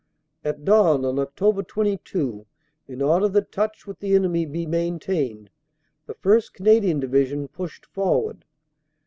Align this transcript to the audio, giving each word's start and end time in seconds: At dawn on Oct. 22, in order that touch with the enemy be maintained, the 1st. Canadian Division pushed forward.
At 0.43 0.65
dawn 0.65 1.05
on 1.05 1.17
Oct. 1.17 1.67
22, 1.67 2.47
in 2.87 3.01
order 3.03 3.27
that 3.29 3.51
touch 3.51 3.85
with 3.85 3.99
the 3.99 4.15
enemy 4.15 4.47
be 4.47 4.65
maintained, 4.65 5.51
the 6.07 6.15
1st. 6.15 6.53
Canadian 6.53 6.99
Division 6.99 7.47
pushed 7.47 7.85
forward. 7.85 8.43